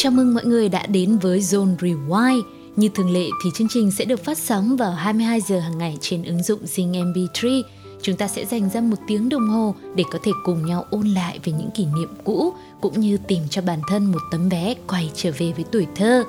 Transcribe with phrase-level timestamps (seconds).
[0.00, 2.42] Chào mừng mọi người đã đến với Zone Rewind.
[2.76, 5.98] Như thường lệ thì chương trình sẽ được phát sóng vào 22 giờ hàng ngày
[6.00, 7.62] trên ứng dụng Zing MP3.
[8.02, 11.06] Chúng ta sẽ dành ra một tiếng đồng hồ để có thể cùng nhau ôn
[11.08, 14.74] lại về những kỷ niệm cũ, cũng như tìm cho bản thân một tấm vé
[14.88, 16.24] quay trở về với tuổi thơ.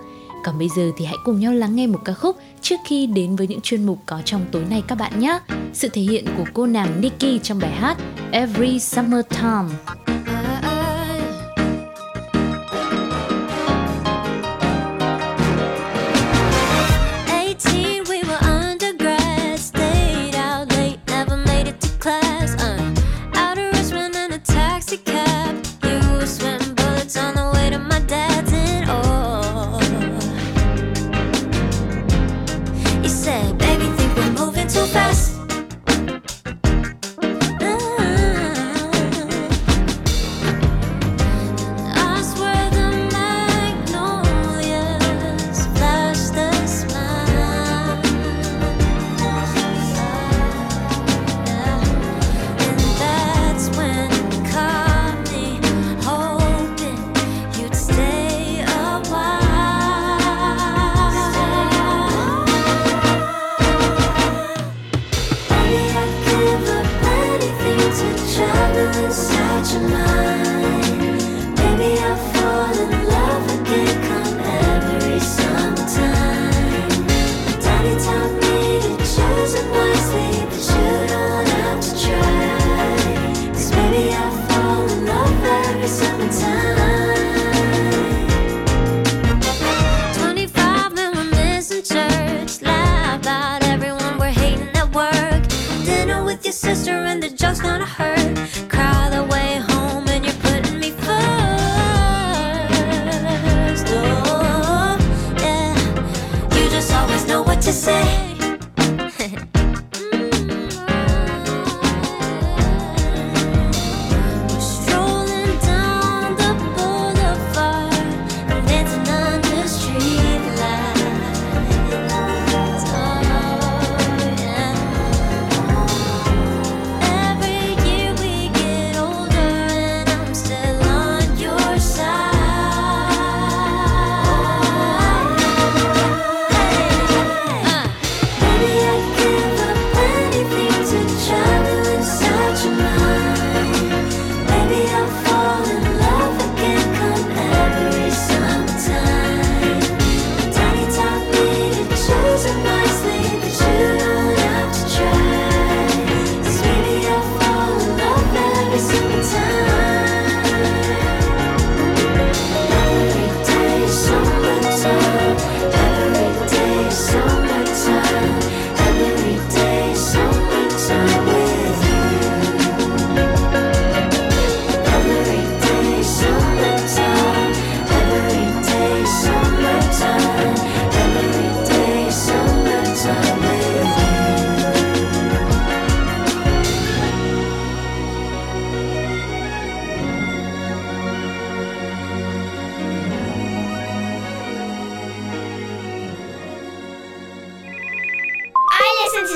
[0.45, 3.35] Còn bây giờ thì hãy cùng nhau lắng nghe một ca khúc trước khi đến
[3.35, 5.39] với những chuyên mục có trong tối nay các bạn nhé.
[5.73, 7.97] Sự thể hiện của cô nàng Nikki trong bài hát
[8.31, 9.69] Every Summer Time.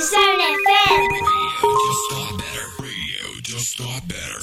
[0.04, 1.08] Zone FM.
[1.64, 2.68] Radio just got better.
[2.84, 4.43] Radio just got better.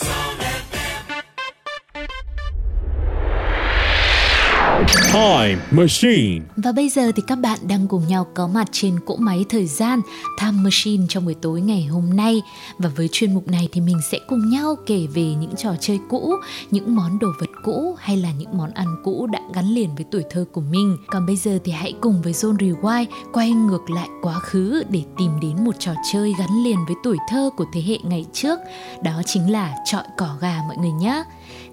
[5.70, 6.40] Machine.
[6.56, 9.66] Và bây giờ thì các bạn đang cùng nhau có mặt trên cỗ máy thời
[9.66, 10.00] gian
[10.40, 12.42] Time Machine trong buổi tối ngày hôm nay.
[12.78, 16.00] Và với chuyên mục này thì mình sẽ cùng nhau kể về những trò chơi
[16.08, 16.34] cũ,
[16.70, 20.04] những món đồ vật cũ hay là những món ăn cũ đã gắn liền với
[20.10, 20.96] tuổi thơ của mình.
[21.06, 25.02] Còn bây giờ thì hãy cùng với Zone Rewind quay ngược lại quá khứ để
[25.18, 28.58] tìm đến một trò chơi gắn liền với tuổi thơ của thế hệ ngày trước.
[29.02, 31.24] Đó chính là trọi cỏ gà mọi người nhé.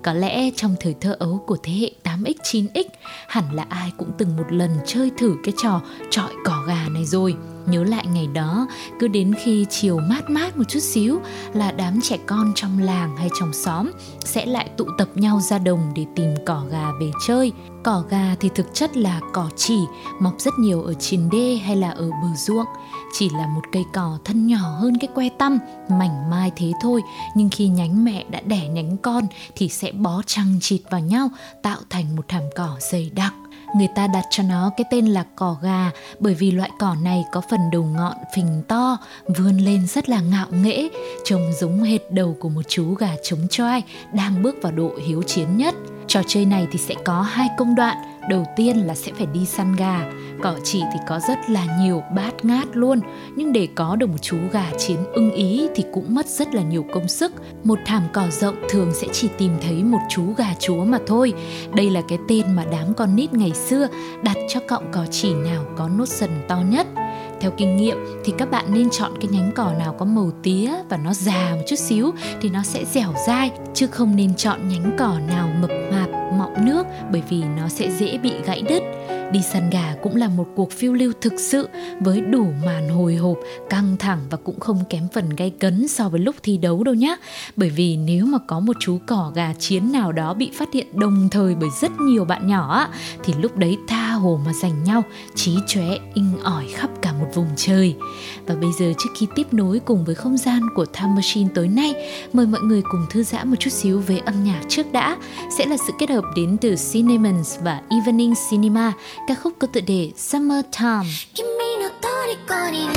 [0.08, 2.84] Có lẽ trong thời thơ ấu của thế hệ 8X, 9X,
[3.28, 7.06] hẳn là ai cũng từng một lần chơi thử cái trò trọi cỏ gà này
[7.06, 7.36] rồi.
[7.66, 8.68] Nhớ lại ngày đó,
[9.00, 11.20] cứ đến khi chiều mát mát một chút xíu
[11.54, 13.92] là đám trẻ con trong làng hay trong xóm
[14.26, 17.52] sẽ lại tụ tập nhau ra đồng để tìm cỏ gà về chơi.
[17.84, 19.80] Cỏ gà thì thực chất là cỏ chỉ,
[20.20, 22.68] mọc rất nhiều ở trên đê hay là ở bờ ruộng.
[23.20, 25.60] Chỉ là một cây cỏ thân nhỏ hơn cái que tăm,
[25.90, 27.02] mảnh mai thế thôi,
[27.36, 29.24] nhưng khi nhánh mẹ đã đẻ nhánh con
[29.56, 31.30] thì sẽ bó chằng chịt vào nhau,
[31.62, 33.34] tạo thành một thảm cỏ dày đặc
[33.76, 37.26] Người ta đặt cho nó cái tên là cỏ gà bởi vì loại cỏ này
[37.32, 38.98] có phần đầu ngọn phình to,
[39.38, 40.90] vươn lên rất là ngạo nghễ,
[41.26, 43.84] trông giống hệt đầu của một chú gà trống choai
[44.14, 45.76] đang bước vào độ hiếu chiến nhất.
[46.08, 47.98] Trò chơi này thì sẽ có hai công đoạn.
[48.30, 50.12] Đầu tiên là sẽ phải đi săn gà.
[50.44, 53.00] Cỏ chỉ thì có rất là nhiều bát ngát luôn.
[53.36, 56.62] Nhưng để có được một chú gà chiến ưng ý thì cũng mất rất là
[56.62, 57.32] nhiều công sức.
[57.64, 61.34] Một thảm cỏ rộng thường sẽ chỉ tìm thấy một chú gà chúa mà thôi.
[61.74, 63.88] Đây là cái tên mà đám con nít ngày xưa
[64.24, 66.88] đặt cho cọng cỏ chỉ nào có nốt sần to nhất.
[67.42, 70.72] Theo kinh nghiệm thì các bạn nên chọn cái nhánh cỏ nào có màu tía
[70.90, 72.12] và nó già một chút xíu
[72.42, 76.66] thì nó sẽ dẻo dai chứ không nên chọn nhánh cỏ nào mập mạp, mọng
[76.66, 78.84] nước bởi vì nó sẽ dễ bị gãy đứt.
[79.32, 81.70] Đi săn gà cũng là một cuộc phiêu lưu thực sự
[82.00, 83.38] với đủ màn hồi hộp,
[83.70, 86.96] căng thẳng và cũng không kém phần gay cấn so với lúc thi đấu đâu
[86.96, 87.16] nhé.
[87.56, 90.88] Bởi vì nếu mà có một chú cỏ gà chiến nào đó bị phát hiện
[91.00, 92.88] đồng thời bởi rất nhiều bạn nhỏ
[93.24, 95.04] thì lúc đấy tha hồ mà giành nhau,
[95.36, 97.96] trí chóe inh ỏi khắp cả một vùng trời.
[98.46, 101.68] Và bây giờ trước khi tiếp nối cùng với không gian của Time Machine tối
[101.68, 101.94] nay,
[102.34, 105.18] mời mọi người cùng thư giãn một chút xíu về âm nhạc trước đã.
[105.58, 108.94] Sẽ là sự kết hợp đến từ Cinnamons và Evening Cinema,
[109.28, 112.97] ca khúc có tựa đề Summertime.「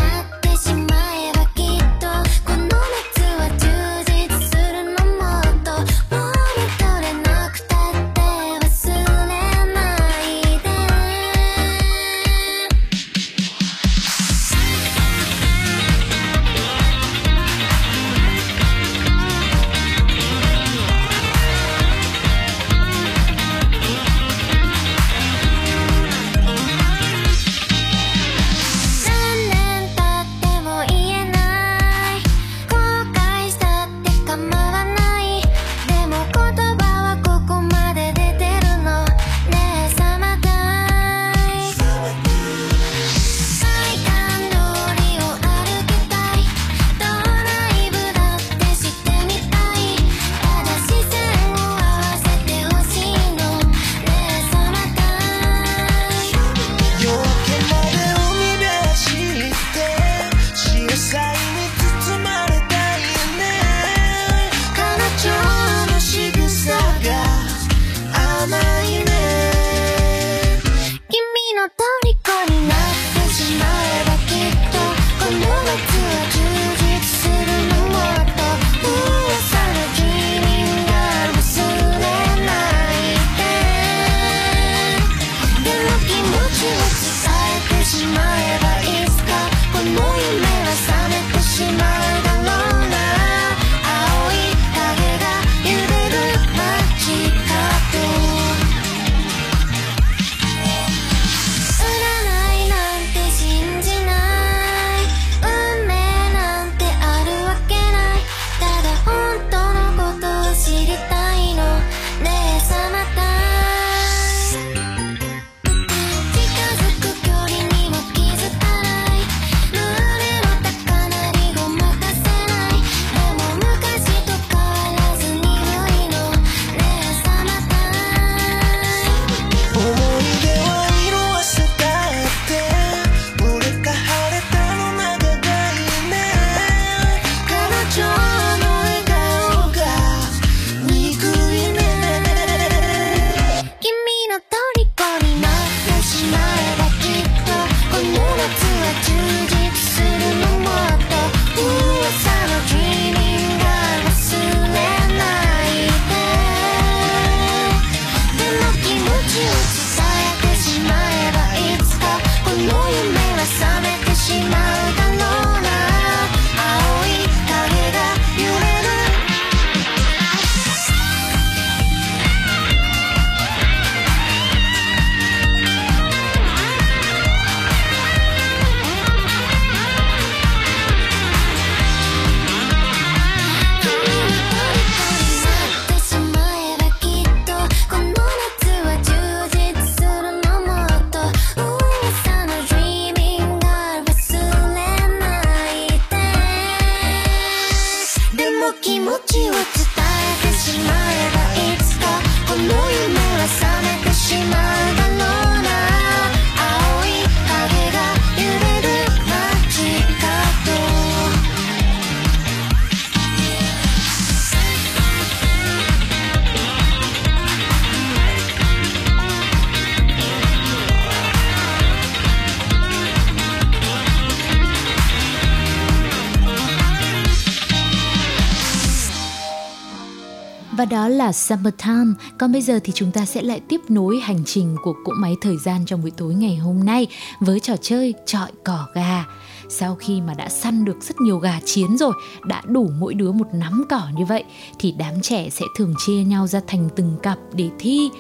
[230.81, 232.13] Và đó là Summertime.
[232.39, 235.35] Còn bây giờ thì chúng ta sẽ lại tiếp nối hành trình của cỗ máy
[235.41, 237.07] thời gian trong buổi tối ngày hôm nay
[237.41, 239.25] với trò chơi trọi cỏ gà.
[239.69, 242.13] Sau khi mà đã săn được rất nhiều gà chiến rồi,
[242.45, 244.45] đã đủ mỗi đứa một nắm cỏ như vậy
[244.79, 248.11] thì đám trẻ sẽ thường chia nhau ra thành từng cặp để thi.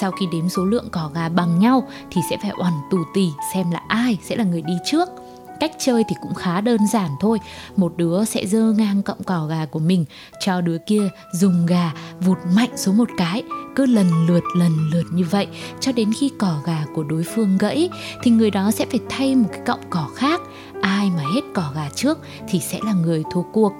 [0.00, 3.28] Sau khi đếm số lượng cỏ gà bằng nhau thì sẽ phải oằn tù tì
[3.54, 5.08] xem là ai sẽ là người đi trước
[5.60, 7.38] cách chơi thì cũng khá đơn giản thôi.
[7.76, 10.04] Một đứa sẽ dơ ngang cọng cỏ gà của mình,
[10.40, 13.42] cho đứa kia dùng gà vụt mạnh xuống một cái.
[13.76, 15.46] Cứ lần lượt lần lượt như vậy,
[15.80, 17.90] cho đến khi cỏ gà của đối phương gãy,
[18.22, 20.40] thì người đó sẽ phải thay một cái cọng cỏ khác.
[20.82, 22.18] Ai mà hết cỏ gà trước
[22.48, 23.72] thì sẽ là người thua cuộc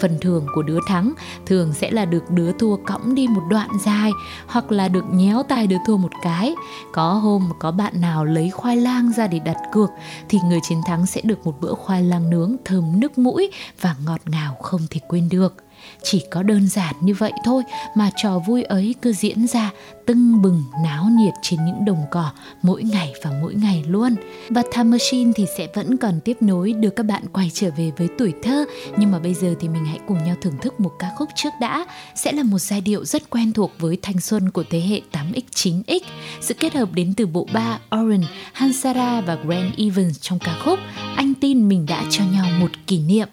[0.00, 1.12] phần thưởng của đứa thắng.
[1.46, 4.10] Thường sẽ là được đứa thua cõng đi một đoạn dài,
[4.46, 6.54] hoặc là được nhéo tay đứa thua một cái.
[6.92, 9.90] Có hôm có bạn nào lấy khoai lang ra để đặt cược,
[10.28, 13.96] thì người chiến thắng sẽ được một bữa khoai lang nướng thơm nước mũi và
[14.06, 15.63] ngọt ngào không thể quên được
[16.04, 17.62] chỉ có đơn giản như vậy thôi
[17.94, 19.70] mà trò vui ấy cứ diễn ra
[20.06, 22.30] tưng bừng náo nhiệt trên những đồng cỏ
[22.62, 24.14] mỗi ngày và mỗi ngày luôn.
[24.48, 27.90] Và Time Machine thì sẽ vẫn còn tiếp nối đưa các bạn quay trở về
[27.98, 28.64] với tuổi thơ
[28.96, 31.50] nhưng mà bây giờ thì mình hãy cùng nhau thưởng thức một ca khúc trước
[31.60, 35.00] đã sẽ là một giai điệu rất quen thuộc với thanh xuân của thế hệ
[35.12, 35.42] 8X
[35.86, 36.00] 9X.
[36.40, 40.78] Sự kết hợp đến từ bộ ba Oren, Hansara và Grand Evans trong ca khúc
[41.16, 43.28] Anh tin mình đã cho nhau một kỷ niệm.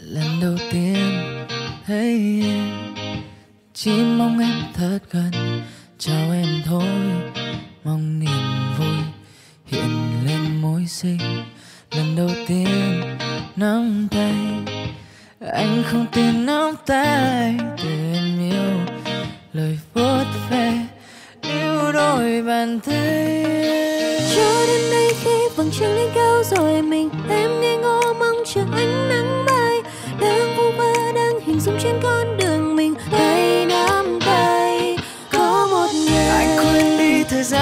[0.00, 0.96] Lần đầu tiên
[1.88, 2.44] hey,
[3.74, 5.62] chỉ mong em thật gần
[5.98, 6.88] chào em thôi.
[7.84, 8.96] Mong niềm vui
[9.66, 9.90] hiện
[10.26, 11.18] lên môi xinh
[11.90, 12.66] lần đầu tiên
[13.56, 14.34] nắm tay
[15.52, 17.54] anh không tin nắm tay.
[17.82, 18.96] Từ em yêu
[19.52, 20.72] lời vuốt ve
[21.42, 23.44] níu đôi bàn tay.
[24.36, 28.60] Cho đến đây khi vầng trăng lên cao rồi mình em nghe ngô mong chờ
[28.72, 29.27] ánh nắng.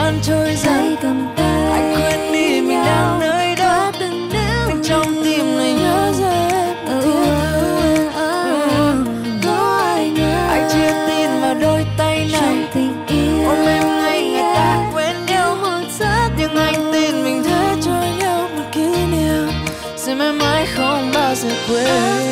[0.07, 4.29] Gian trôi tay cầm tay anh quên đi mình đang nơi đã từng
[4.69, 6.13] nhưng trong tim này nhớ
[6.87, 9.05] ừ, ừ, ừ.
[9.45, 13.89] có ai ngờ anh chưa tin vào đôi tay trong này tình yêu ôm em
[13.89, 15.57] ngay người ta quên nhau.
[15.57, 19.49] một giấc nhưng anh tin mình đã cho nhau một kỷ niệm.
[19.97, 22.26] Sẽ mãi mãi không bao giờ quên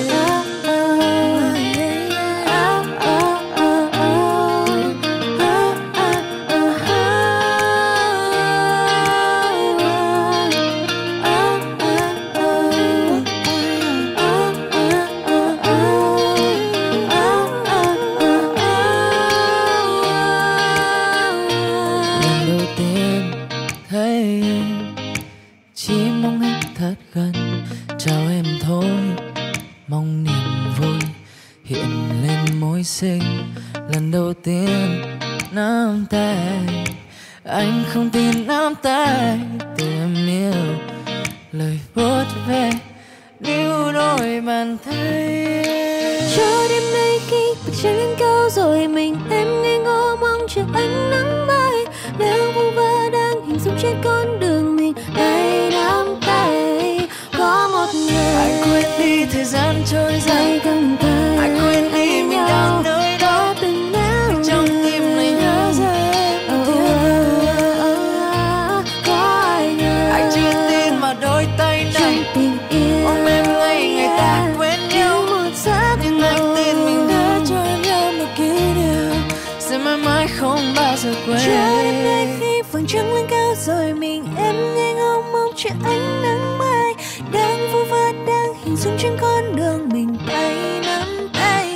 [82.95, 86.95] trăng lên cao rồi mình em nghe ngóng mong chờ ánh nắng mai.
[87.33, 91.69] Đang vu vơ đang hình dung trên con đường mình tay nắm tay.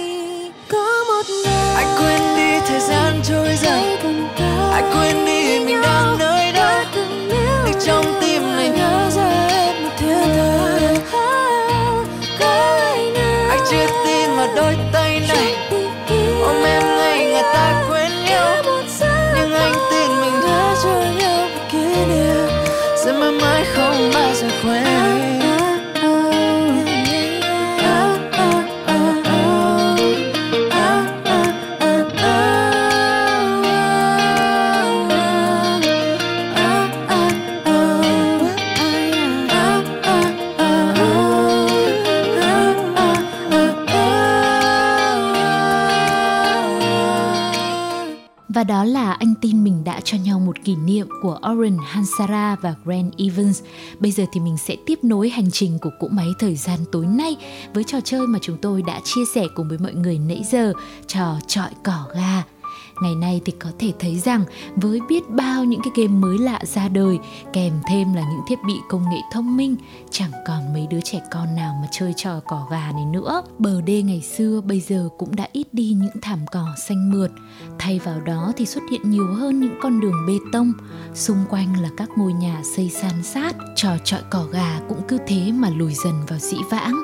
[0.68, 3.98] Có một người anh quên đi thời gian trôi tay
[4.72, 9.07] anh quên đi mình đang nơi níu nhưng trong tim này nhớ
[49.18, 53.62] anh tin mình đã cho nhau một kỷ niệm của Oren Hansara và Grant Evans.
[54.00, 57.06] Bây giờ thì mình sẽ tiếp nối hành trình của cỗ máy thời gian tối
[57.06, 57.36] nay
[57.74, 60.72] với trò chơi mà chúng tôi đã chia sẻ cùng với mọi người nãy giờ,
[61.06, 62.57] trò trọi cỏ ga
[63.02, 64.44] ngày nay thì có thể thấy rằng
[64.76, 67.18] với biết bao những cái game mới lạ ra đời,
[67.52, 69.76] kèm thêm là những thiết bị công nghệ thông minh,
[70.10, 73.42] chẳng còn mấy đứa trẻ con nào mà chơi trò cỏ gà này nữa.
[73.58, 77.30] Bờ đê ngày xưa bây giờ cũng đã ít đi những thảm cỏ xanh mượt.
[77.78, 80.72] Thay vào đó thì xuất hiện nhiều hơn những con đường bê tông.
[81.14, 85.18] Xung quanh là các ngôi nhà xây san sát, trò trọi cỏ gà cũng cứ
[85.26, 86.94] thế mà lùi dần vào dĩ vãng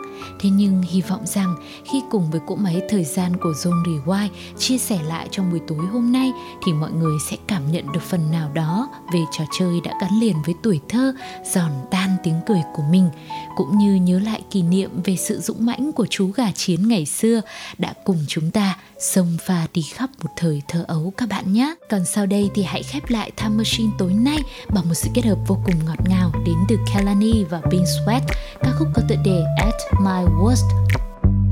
[0.41, 1.55] thế nhưng hy vọng rằng
[1.85, 4.29] khi cùng với cỗ máy thời gian của Zone Rewind
[4.59, 6.33] chia sẻ lại trong buổi tối hôm nay
[6.67, 10.11] thì mọi người sẽ cảm nhận được phần nào đó về trò chơi đã gắn
[10.21, 11.15] liền với tuổi thơ,
[11.45, 13.11] giòn tan tiếng cười của mình,
[13.57, 17.07] cũng như nhớ lại kỷ niệm về sự dũng mãnh của chú gà chiến ngày
[17.07, 17.41] xưa
[17.79, 21.75] đã cùng chúng ta sông pha đi khắp một thời thơ ấu các bạn nhé.
[21.91, 24.39] Còn sau đây thì hãy khép lại Time Machine tối nay
[24.75, 28.21] bằng một sự kết hợp vô cùng ngọt ngào đến từ Kelani và Bean Sweat,
[28.63, 30.69] ca khúc có tựa đề At My Worst.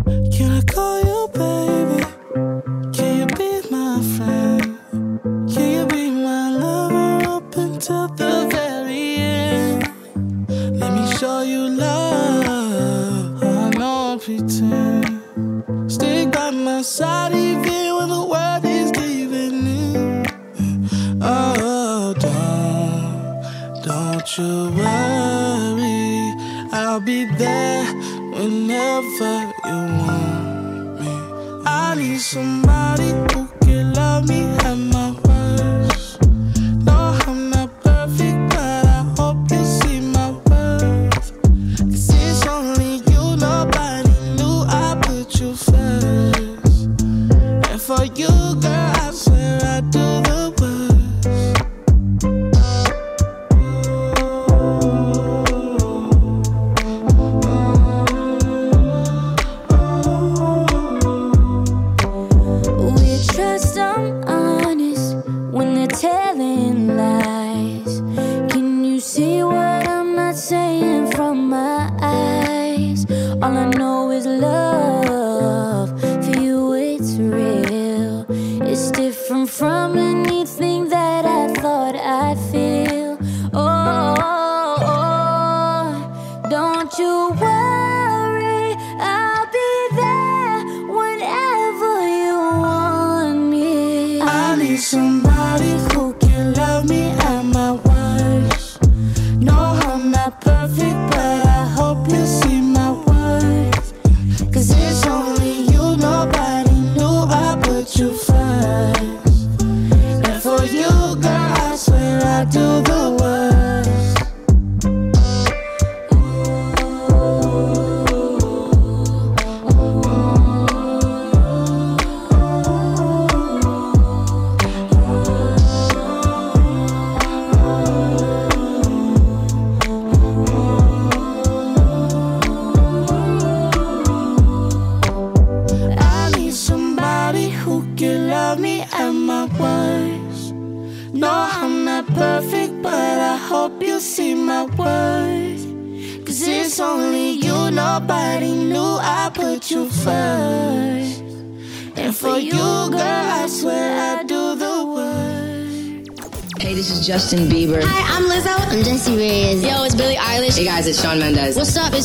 [0.07, 2.03] Can I call you baby?
[2.99, 4.63] Can you be my friend?
[5.57, 8.32] Can you be my lover up until the
[24.37, 26.35] don't, you worry.
[26.73, 27.85] I'll be there
[28.33, 31.63] whenever you want me.
[31.67, 33.52] I need somebody who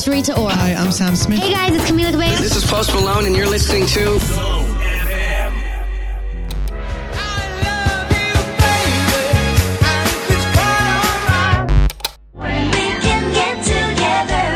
[0.08, 0.30] What's up?
[0.30, 0.56] It's Rita Ora.
[0.56, 1.40] Hi, I'm Sam Smith.
[1.40, 2.36] Hey guys, it's Camila Cabello.
[2.38, 4.14] This is Post Malone, and you're listening to.
[12.40, 12.48] We
[13.02, 14.48] can get together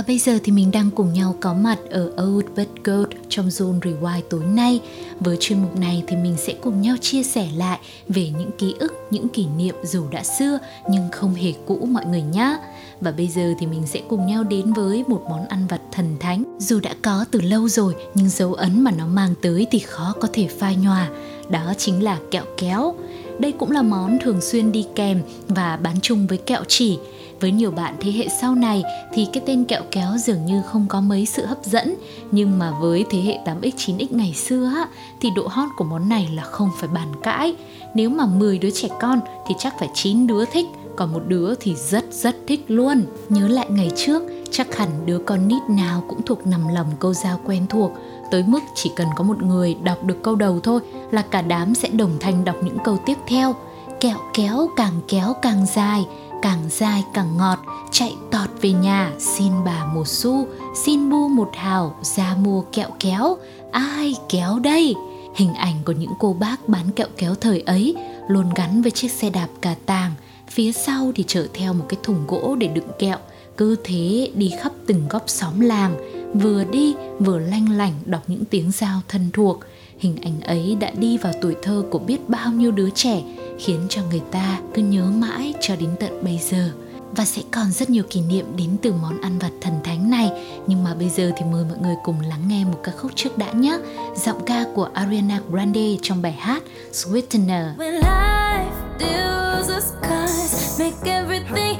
[0.00, 3.48] Và bây giờ thì mình đang cùng nhau có mặt ở Old But Gold trong
[3.48, 4.80] Zone Rewind tối nay.
[5.20, 8.74] Với chuyên mục này thì mình sẽ cùng nhau chia sẻ lại về những ký
[8.78, 10.58] ức, những kỷ niệm dù đã xưa
[10.90, 12.56] nhưng không hề cũ mọi người nhé.
[13.00, 16.16] Và bây giờ thì mình sẽ cùng nhau đến với một món ăn vặt thần
[16.20, 19.78] thánh Dù đã có từ lâu rồi nhưng dấu ấn mà nó mang tới thì
[19.78, 21.08] khó có thể phai nhòa
[21.48, 22.94] Đó chính là kẹo kéo
[23.38, 26.98] Đây cũng là món thường xuyên đi kèm và bán chung với kẹo chỉ
[27.40, 30.86] với nhiều bạn thế hệ sau này thì cái tên kẹo kéo dường như không
[30.88, 31.94] có mấy sự hấp dẫn.
[32.30, 34.72] Nhưng mà với thế hệ 8X, 9X ngày xưa
[35.20, 37.54] thì độ hot của món này là không phải bàn cãi.
[37.94, 41.54] Nếu mà 10 đứa trẻ con thì chắc phải 9 đứa thích còn một đứa
[41.60, 43.04] thì rất rất thích luôn.
[43.28, 47.14] Nhớ lại ngày trước, chắc hẳn đứa con nít nào cũng thuộc nằm lòng câu
[47.14, 47.92] dao quen thuộc.
[48.30, 51.74] Tới mức chỉ cần có một người đọc được câu đầu thôi là cả đám
[51.74, 53.54] sẽ đồng thanh đọc những câu tiếp theo.
[54.00, 56.06] Kẹo kéo càng kéo càng dài
[56.42, 57.58] càng dài càng ngọt,
[57.90, 60.46] chạy tọt về nhà, xin bà một xu
[60.84, 63.36] xin bu một hào, ra mua kẹo kéo.
[63.72, 64.94] Ai kéo đây?
[65.34, 67.94] Hình ảnh của những cô bác bán kẹo kéo thời ấy,
[68.28, 70.12] luôn gắn với chiếc xe đạp cà tàng,
[70.48, 73.16] phía sau thì chở theo một cái thùng gỗ để đựng kẹo.
[73.56, 75.96] Cứ thế đi khắp từng góc xóm làng,
[76.34, 79.60] vừa đi vừa lanh lảnh đọc những tiếng giao thân thuộc.
[79.98, 83.22] Hình ảnh ấy đã đi vào tuổi thơ của biết bao nhiêu đứa trẻ
[83.60, 86.70] khiến cho người ta cứ nhớ mãi cho đến tận bây giờ.
[87.16, 90.30] Và sẽ còn rất nhiều kỷ niệm đến từ món ăn vặt thần thánh này.
[90.66, 93.38] Nhưng mà bây giờ thì mời mọi người cùng lắng nghe một ca khúc trước
[93.38, 93.78] đã nhé.
[94.16, 97.76] Giọng ca của Ariana Grande trong bài hát Sweetener.
[97.76, 101.76] When life deals us cards, make everything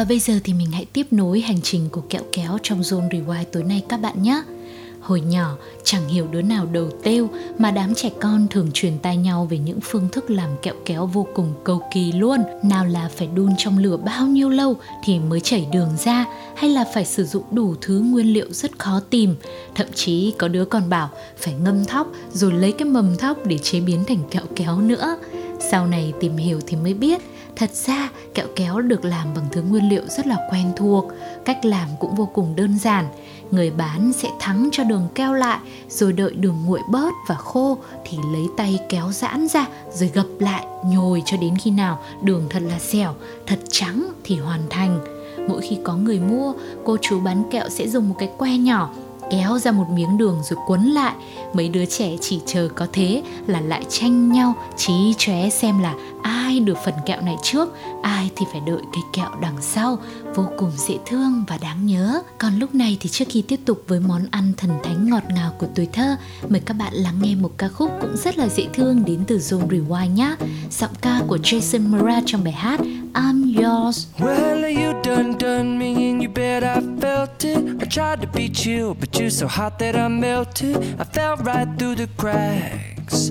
[0.00, 3.08] Và bây giờ thì mình hãy tiếp nối hành trình của kẹo kéo trong Zone
[3.08, 4.42] Rewind tối nay các bạn nhé.
[5.00, 9.16] Hồi nhỏ, chẳng hiểu đứa nào đầu têu mà đám trẻ con thường truyền tai
[9.16, 12.40] nhau về những phương thức làm kẹo kéo vô cùng cầu kỳ luôn.
[12.62, 16.70] Nào là phải đun trong lửa bao nhiêu lâu thì mới chảy đường ra hay
[16.70, 19.34] là phải sử dụng đủ thứ nguyên liệu rất khó tìm.
[19.74, 23.58] Thậm chí có đứa còn bảo phải ngâm thóc rồi lấy cái mầm thóc để
[23.58, 25.16] chế biến thành kẹo kéo nữa.
[25.70, 27.20] Sau này tìm hiểu thì mới biết
[27.60, 31.04] Thật ra kẹo kéo được làm bằng thứ nguyên liệu rất là quen thuộc,
[31.44, 33.04] cách làm cũng vô cùng đơn giản.
[33.50, 37.78] Người bán sẽ thắng cho đường keo lại rồi đợi đường nguội bớt và khô
[38.04, 42.46] thì lấy tay kéo giãn ra rồi gập lại nhồi cho đến khi nào đường
[42.50, 43.14] thật là dẻo,
[43.46, 45.00] thật trắng thì hoàn thành.
[45.48, 46.52] Mỗi khi có người mua,
[46.84, 48.90] cô chú bán kẹo sẽ dùng một cái que nhỏ
[49.30, 51.14] kéo ra một miếng đường rồi cuốn lại.
[51.52, 55.94] Mấy đứa trẻ chỉ chờ có thế là lại tranh nhau trí chóe xem là
[56.22, 57.68] ai được phần kẹo này trước,
[58.02, 59.98] ai thì phải đợi cái kẹo đằng sau
[60.34, 63.84] vô cùng dễ thương và đáng nhớ còn lúc này thì trước khi tiếp tục
[63.88, 66.16] với món ăn thần thánh ngọt ngào của tuổi thơ
[66.48, 69.38] mời các bạn lắng nghe một ca khúc cũng rất là dễ thương đến từ
[69.38, 70.36] Zone Rewind nhé
[70.70, 72.80] giọng ca của Jason Mraz trong bài hát
[73.14, 77.56] I'm Yours Well, you done done me and you bet I felt it.
[77.80, 80.76] I tried to beat you, but you're so hot that I melted.
[80.76, 83.30] I fell right through the cracks.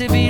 [0.00, 0.29] to be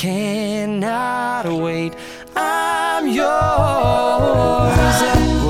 [0.00, 1.92] cannot wait.
[2.34, 3.28] I'm yours.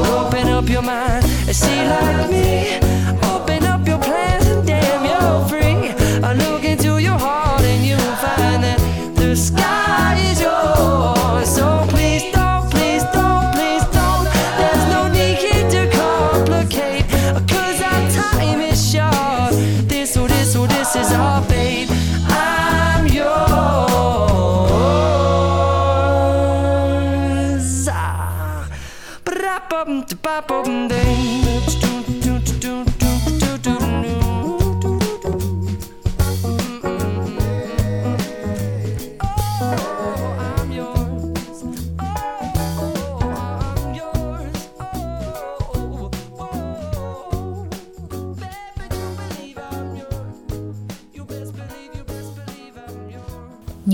[0.08, 2.89] Open up your mind and see like me.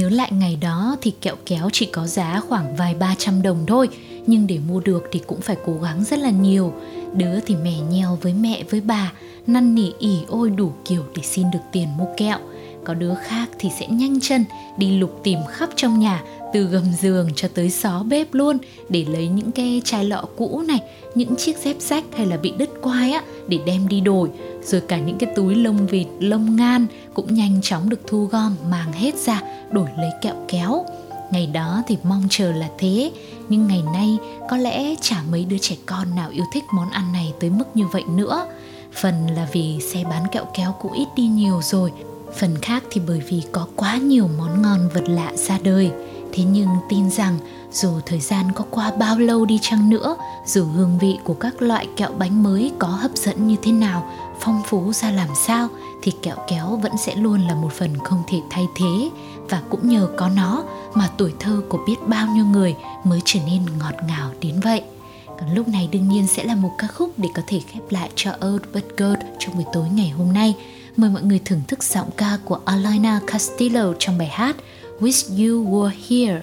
[0.07, 3.65] Nhớ lại ngày đó thì kẹo kéo chỉ có giá khoảng vài ba trăm đồng
[3.67, 3.89] thôi,
[4.27, 6.73] Nhưng để mua được thì cũng phải cố gắng rất là nhiều.
[7.15, 9.13] Đứa thì mè nheo với mẹ với bà,
[9.47, 12.39] Năn nỉ ỉ ôi đủ kiểu để xin được tiền mua kẹo
[12.87, 14.45] có đứa khác thì sẽ nhanh chân
[14.77, 16.23] đi lục tìm khắp trong nhà,
[16.53, 20.63] từ gầm giường cho tới xó bếp luôn, để lấy những cái chai lọ cũ
[20.69, 20.81] này,
[21.15, 24.29] những chiếc dép rách hay là bị đứt quai á, để đem đi đổi.
[24.63, 28.57] Rồi cả những cái túi lông vịt, lông ngan cũng nhanh chóng được thu gom
[28.71, 30.85] mang hết ra, đổi lấy kẹo kéo.
[31.31, 33.11] Ngày đó thì mong chờ là thế,
[33.49, 34.19] nhưng ngày nay
[34.49, 37.65] có lẽ chả mấy đứa trẻ con nào yêu thích món ăn này tới mức
[37.75, 38.47] như vậy nữa.
[38.93, 41.93] Phần là vì xe bán kẹo kéo cũng ít đi nhiều rồi
[42.37, 45.91] phần khác thì bởi vì có quá nhiều món ngon vật lạ ra đời.
[46.33, 47.39] Thế nhưng tin rằng,
[47.73, 51.63] dù thời gian có qua bao lâu đi chăng nữa, dù hương vị của các
[51.63, 55.69] loại kẹo bánh mới có hấp dẫn như thế nào, phong phú ra làm sao,
[56.03, 59.11] thì kẹo kéo vẫn sẽ luôn là một phần không thể thay thế.
[59.49, 63.41] Và cũng nhờ có nó mà tuổi thơ của biết bao nhiêu người mới trở
[63.47, 64.83] nên ngọt ngào đến vậy.
[65.27, 68.11] Còn lúc này đương nhiên sẽ là một ca khúc để có thể khép lại
[68.15, 70.55] cho Old But Gold trong buổi tối ngày hôm nay.
[70.97, 74.57] Mời mọi người thưởng thức giọng ca của Alina Castillo trong bài hát
[75.01, 76.43] Wish You Were Here.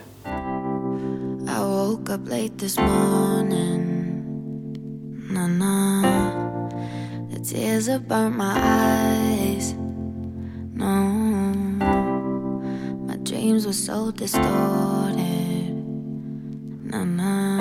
[1.48, 3.84] I woke up late this morning.
[5.34, 6.02] Na na.
[7.32, 9.74] The tears have burnt my eyes.
[10.74, 11.14] No,
[13.08, 15.74] my dreams were so distorted.
[16.84, 17.58] Na na.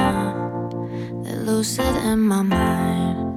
[1.25, 3.33] They're lucid in my mind.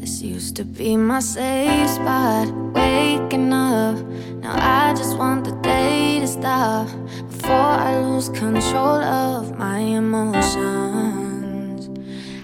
[0.00, 2.71] This used to be my safe spot.
[2.92, 3.96] Waking up,
[4.42, 6.86] now I just want the day to stop
[7.30, 11.88] before I lose control of my emotions.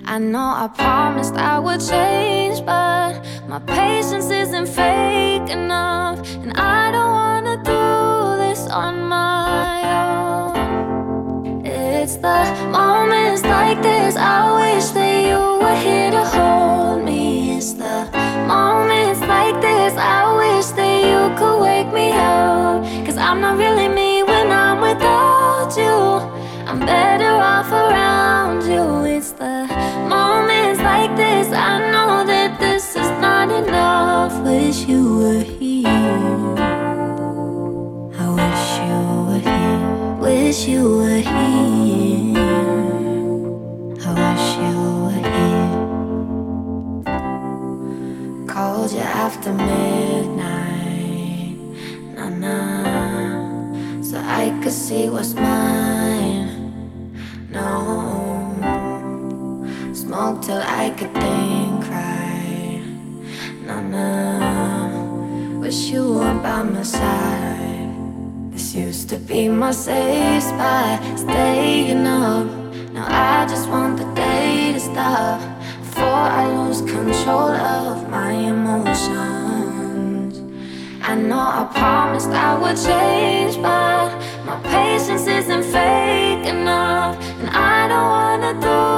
[0.07, 3.13] I know I promised I would change, but
[3.47, 7.85] my patience isn't fake enough, and I don't wanna do
[8.45, 11.67] this on my own.
[11.67, 12.41] It's the
[12.79, 17.59] moments like this I wish that you were here to hold me.
[17.59, 17.97] It's the
[18.47, 18.98] moments
[21.11, 22.85] you could wake me up.
[23.07, 25.97] Cause I'm not really me when I'm without you.
[26.69, 28.85] I'm better off around you.
[29.17, 29.57] It's the
[30.15, 34.33] moments like this I know that this is not enough.
[34.45, 35.89] Wish you were here.
[38.23, 40.17] I wish you were here.
[40.27, 42.68] Wish you were here.
[69.69, 71.19] My safe spot.
[71.19, 72.47] Staying up.
[72.95, 75.41] Now I just want the day to stop
[75.83, 79.19] before I lose control of my emotions.
[81.03, 84.09] I know I promised I would change, but
[84.47, 88.98] my patience isn't fake enough, and I don't wanna do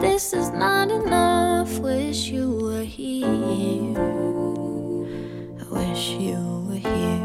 [0.00, 1.78] this is not enough.
[1.78, 3.96] Wish you were here.
[5.60, 7.20] I wish you were here.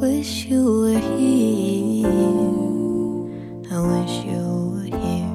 [0.00, 2.06] Wish you were here.
[3.72, 5.32] I wish you were here.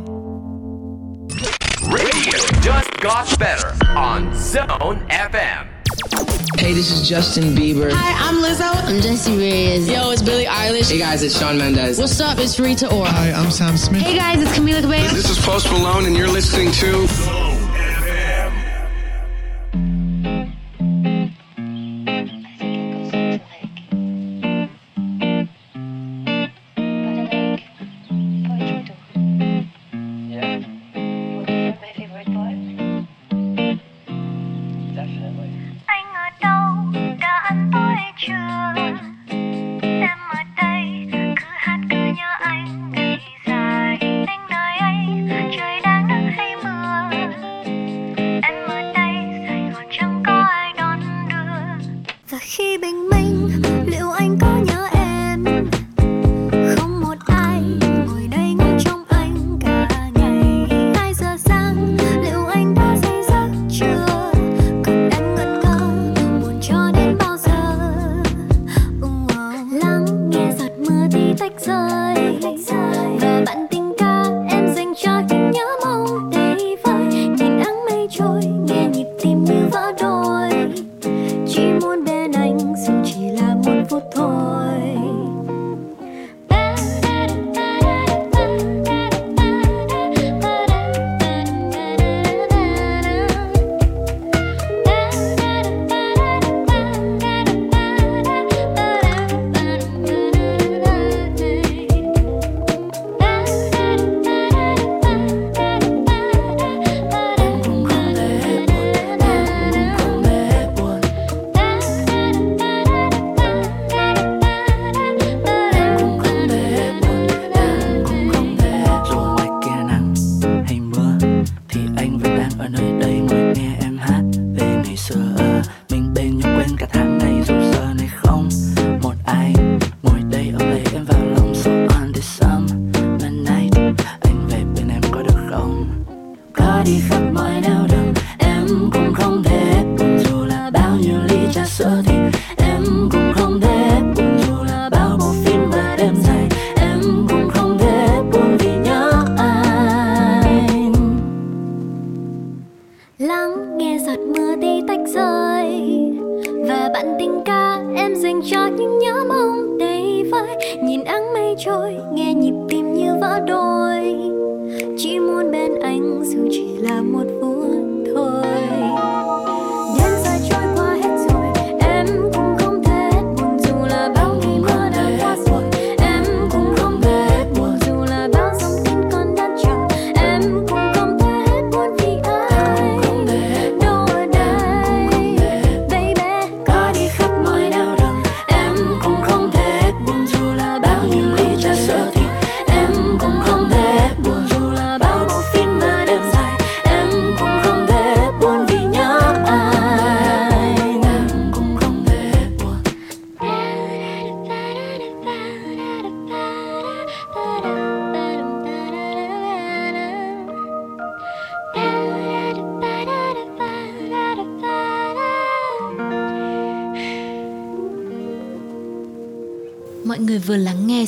[1.91, 5.64] Radio just got better on Zone FM.
[6.57, 7.91] Hey, this is Justin Bieber.
[7.91, 8.83] Hi, I'm Lizzo.
[8.85, 9.89] I'm Jessie Reyes.
[9.89, 10.89] Yo, it's Billie Eilish.
[10.91, 11.99] Hey guys, it's Sean Mendez.
[11.99, 12.39] What's up?
[12.39, 13.09] It's Rita Ora.
[13.09, 14.01] Hi, I'm Sam Smith.
[14.01, 15.09] Hey guys, it's Camila Cabello.
[15.09, 17.55] This is Post Malone, and you're listening to Zone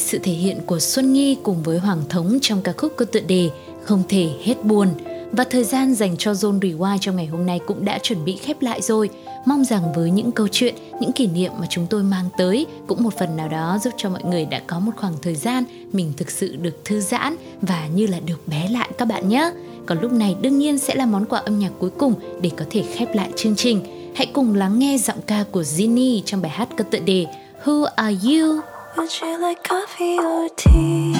[0.07, 3.19] sự thể hiện của Xuân Nhi cùng với Hoàng Thống trong ca khúc có tựa
[3.19, 3.49] đề
[3.83, 4.87] Không thể hết buồn.
[5.31, 8.37] Và thời gian dành cho Zone Rewind trong ngày hôm nay cũng đã chuẩn bị
[8.37, 9.09] khép lại rồi.
[9.45, 13.03] Mong rằng với những câu chuyện, những kỷ niệm mà chúng tôi mang tới cũng
[13.03, 16.13] một phần nào đó giúp cho mọi người đã có một khoảng thời gian mình
[16.17, 19.51] thực sự được thư giãn và như là được bé lại các bạn nhé.
[19.85, 22.65] Còn lúc này đương nhiên sẽ là món quà âm nhạc cuối cùng để có
[22.69, 23.81] thể khép lại chương trình.
[24.15, 27.25] Hãy cùng lắng nghe giọng ca của Ginny trong bài hát có tựa đề
[27.65, 28.76] Who Are You?
[28.97, 31.13] Would you like coffee or tea?